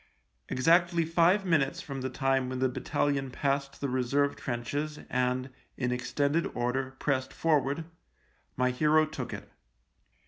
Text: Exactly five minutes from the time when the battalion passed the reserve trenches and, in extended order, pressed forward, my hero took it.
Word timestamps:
Exactly 0.49 1.05
five 1.05 1.45
minutes 1.45 1.79
from 1.79 2.01
the 2.01 2.09
time 2.09 2.49
when 2.49 2.57
the 2.57 2.67
battalion 2.67 3.29
passed 3.29 3.79
the 3.79 3.87
reserve 3.87 4.35
trenches 4.35 4.97
and, 5.11 5.51
in 5.77 5.91
extended 5.91 6.47
order, 6.55 6.95
pressed 6.97 7.31
forward, 7.31 7.85
my 8.57 8.71
hero 8.71 9.05
took 9.05 9.31
it. 9.31 9.51